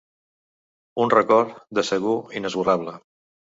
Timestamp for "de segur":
1.79-2.17